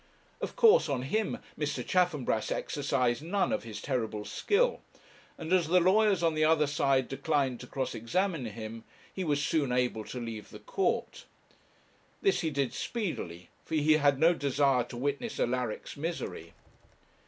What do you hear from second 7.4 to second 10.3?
to cross examine him, he was soon able to